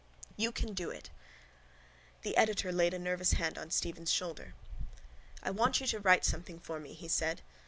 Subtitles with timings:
[0.35, 1.09] "YOU CAN DO IT!"
[2.23, 4.55] The editor laid a nervous hand on Stephen's shoulder.
[5.43, 7.43] —I want you to write something for me, he said.